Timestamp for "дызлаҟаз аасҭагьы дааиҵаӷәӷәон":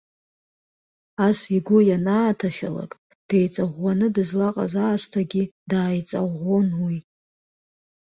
4.15-6.69